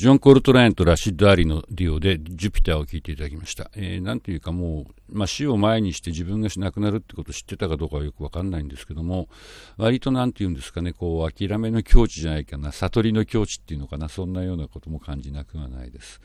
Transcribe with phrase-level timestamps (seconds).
[0.00, 3.70] ジョン・コルトラインとラシッド・アリのデュオでジュピターを聴いていただきました。
[3.76, 9.28] えー、なんていうかもう、まあ、死を前にして自分が亡くなるってことを知ってたかどうかはよくわかんないんですけども、
[9.76, 16.22] 割となんていうんですかね、こう、諦めの境地じゃないかな、悟りの境地っていうのかな、そんなようなことも感じなくはないです。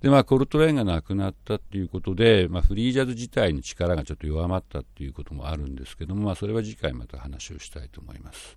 [0.00, 8.56] で、まあ、コルトラインが亡くなったっていうことで、まあ、フリージャズ自体の力がちょっと弱まったっていうこともあるんですけども、まあ、それは次回また話をしたいと思います。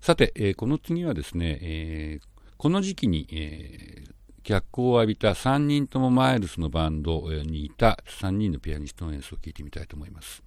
[0.00, 4.12] さて、えー、この次はですね、えー、この時期に、えー、
[4.42, 10.42] 脚光を浴びた3人ともマイルスのバンドにいた3人のピアニストの演奏を聴いてみたいと思います。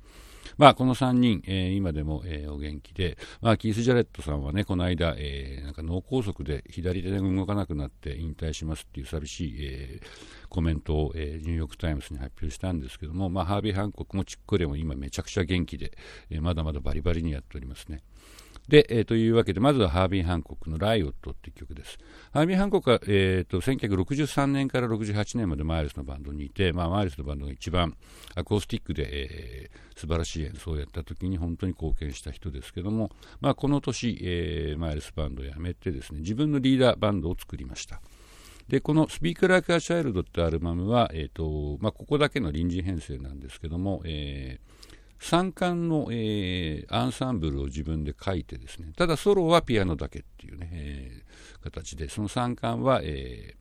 [0.58, 10.02] まあ、この3人、えー、今でも、えー、お元気で、まあ、キース・ジャレットさんはね、この間、えー、なんか脳梗塞で左手で動かなくなって引退しますっていう寂しい、え、
[10.50, 15.96] コメントを、え、ニューヨーク・タイムズに発表したんですけども、まあ、ハービー・ハンコックもチックレも今めちゃくちゃ元気で、
[16.30, 18.02] え、まだまだバリバリにやっておりますね。
[18.68, 21.98] で、えー、というわけで、まずはハービー・ハンコックのライオットっていう曲です。
[22.32, 27.96] ハービー・ハンコックは、えーと、1963年から68年までマイルスのバンドにいて、まあ、マイルスのバンドが一番
[28.36, 33.12] アコースティックで、えー、素晴らしい演奏をやった時に本当に貢献した人ですけども、
[33.42, 38.02] まあ、この年、えー、マイルスバンドを辞めてですね、自分のリーダーバンドを作りました。
[38.68, 44.79] で、このスピークラーカーチャイルドってアルバムは、えーとまあ、ここだけの臨時編成なんですけども、えー
[45.20, 53.60] 三冠の、えー、アンサンブルを自分で書いてですね、ただソロはピアノだけっていうね、えー、形で、その三冠は、えー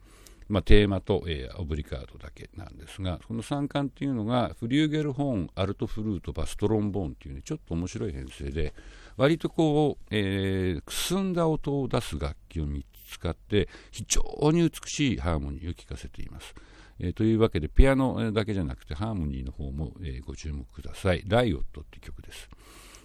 [0.48, 8.72] まあ、テーマと、えー、オブリカードだけなんですが、この三冠っていうのが、フリューゲルホーン、アルトフルート、バストロンボーンっていうね、ちょっと面白い編成で、
[9.19, 16.55] 割とこう、えー、くすんだ音を出す楽器を3つ使って、非常に美しいハーモニーを聴かせています。
[17.00, 21.22] えー、というわけで、ピアノだけじゃなくて、ハーモニーの方も、えー、ご注目ください。
[21.27, 22.48] ライオットって曲です。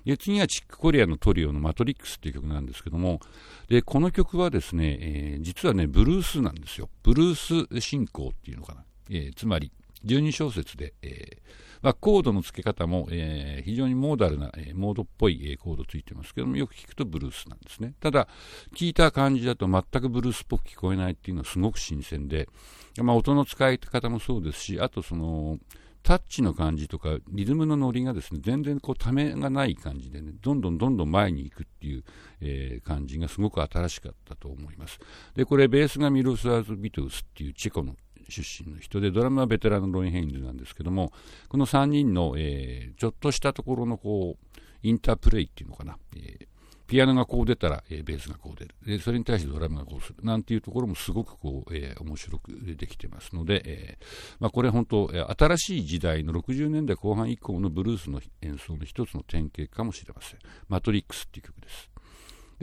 [0.06, 3.22] で次はチックコリアのトリオのマトリックスっていう曲なんですけども、
[3.70, 6.90] でこの曲はですね、えー、実はね、ブルースなんですよ。
[7.04, 8.84] ブルース進行っていうのかな。
[9.10, 9.72] え、つまり、
[10.06, 17.94] 12小節で、えーまあ、コードの付け方も、えー、非常にモーダルな、えー、モードっぽい、えー、コードついてますけども、よく聞くとブルースなんですね。
[18.00, 18.30] ただ、
[18.74, 22.48] 聞いた感じだと全くブルースっぽく聞こえないっていうのはすごく新鮮で、
[23.02, 25.60] まあ、音の使い方もそうですし、あとその、
[26.04, 32.04] タッチの感じとか、リズムのノリがですね、全然こう、ためがない感じでね、どんどんどんどん前に行くっていう、
[32.40, 35.00] えー、感じがすごく新しかったと思います。
[35.36, 37.96] で、これ、ベースがミロスラフ・ビトウスっていうチェコの
[38.42, 41.14] 出身の人で、ドラムはベテランのロイ・ヘインズなんですけども、
[41.50, 46.48] この3人の、えー、ちょっとしたところのこう、インタープレイっていうのかな、えー、
[46.88, 54.06] ピアノがこう出たら、えー、ベースがこう出るで、それに対してドラムがこうするなんていうところもすごくこう、えー、面白くできてますので、えー
[54.40, 60.40] まあ、これ本当、新しい時代の60年代後半以降のブルースの演奏の一つの典型かもしれません。
[60.68, 61.93] マトリックスっていう曲です。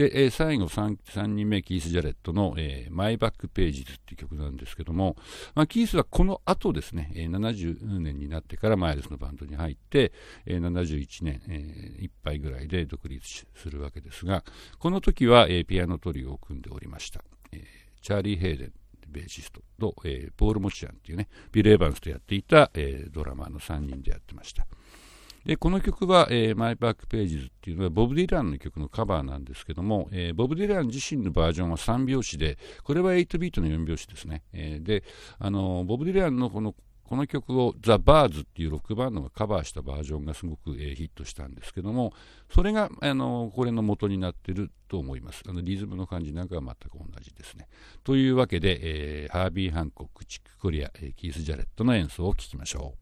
[0.00, 5.14] で、えー、最後 3, 3人目、キース・ジャレットの、えー、マイバック・ページズっていう曲なんですけども、
[5.54, 10.12] まあ、キースはこの後ですね、えー、70年になってからマイルスのバンドに入って、
[10.46, 14.42] えー、71年、えー、いっぱいぐらいで独立するわけですが、
[14.78, 17.22] この時は、えー、ピアノトリオを組んでおりました。
[17.52, 17.60] えー、
[18.00, 18.72] チャーリー・ヘイデン、
[19.06, 24.66] ベーシストと、えー、ポール・モチアンっていうね、ビル・エヴァンスとやっていた、えー、ドラマーの3人でやってました。
[25.44, 34.42] でこの曲は、えー、 My Back Pages っていうのはボブ・ディランの曲のカバーなんですけども、えー、ボブ・ディラン自身のバージョンは3拍子で、これは8ビートの4拍子ですね。
[34.52, 35.02] えー、で、
[35.38, 36.74] あのボブ・ディランのこの
[37.10, 42.12] この曲をザ・バーズっていうロックバンドがカバーしたバージョンがすごく、えー、ヒットしたんですけども、
[42.54, 45.42] それがあのこれの元になってると思います。
[45.48, 47.66] あのリズムの感じなんかは全く同じですね。
[48.04, 48.78] というわけで、
[49.24, 52.99] えー、ハービー・ハンコック、チック・コリア、えー、キース・ジャレットの演奏を聴きましょう。